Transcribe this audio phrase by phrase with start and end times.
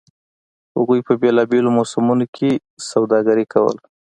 [0.75, 2.51] هغوی په بېلابېلو موسمونو کې
[2.89, 3.81] سوداګري کوله